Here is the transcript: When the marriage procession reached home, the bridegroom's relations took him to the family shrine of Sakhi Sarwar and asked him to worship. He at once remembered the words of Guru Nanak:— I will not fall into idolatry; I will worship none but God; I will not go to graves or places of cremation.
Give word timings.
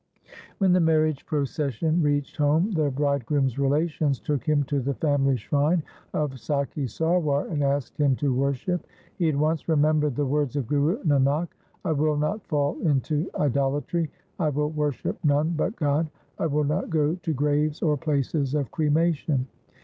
When 0.57 0.73
the 0.73 0.79
marriage 0.79 1.27
procession 1.27 2.01
reached 2.01 2.35
home, 2.35 2.71
the 2.71 2.89
bridegroom's 2.89 3.59
relations 3.59 4.19
took 4.19 4.43
him 4.43 4.63
to 4.63 4.79
the 4.81 4.95
family 4.95 5.35
shrine 5.37 5.83
of 6.15 6.31
Sakhi 6.39 6.87
Sarwar 6.89 7.51
and 7.51 7.61
asked 7.61 7.99
him 7.99 8.15
to 8.15 8.33
worship. 8.33 8.87
He 9.19 9.29
at 9.29 9.35
once 9.35 9.69
remembered 9.69 10.15
the 10.15 10.25
words 10.25 10.55
of 10.55 10.65
Guru 10.65 10.97
Nanak:— 11.03 11.49
I 11.85 11.91
will 11.91 12.17
not 12.17 12.43
fall 12.47 12.79
into 12.81 13.29
idolatry; 13.39 14.09
I 14.39 14.49
will 14.49 14.71
worship 14.71 15.19
none 15.23 15.53
but 15.55 15.75
God; 15.75 16.09
I 16.39 16.47
will 16.47 16.63
not 16.63 16.89
go 16.89 17.13
to 17.13 17.33
graves 17.35 17.83
or 17.83 17.95
places 17.95 18.55
of 18.55 18.71
cremation. 18.71 19.45